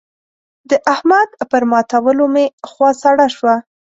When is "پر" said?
1.51-1.63